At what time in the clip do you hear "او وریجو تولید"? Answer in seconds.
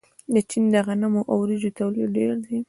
1.29-2.09